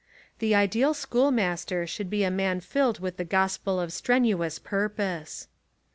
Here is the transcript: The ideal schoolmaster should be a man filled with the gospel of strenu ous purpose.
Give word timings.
The 0.39 0.55
ideal 0.55 0.95
schoolmaster 0.95 1.85
should 1.85 2.09
be 2.09 2.23
a 2.23 2.31
man 2.31 2.59
filled 2.61 2.97
with 2.99 3.17
the 3.17 3.23
gospel 3.23 3.79
of 3.79 3.91
strenu 3.91 4.43
ous 4.43 4.57
purpose. 4.57 5.47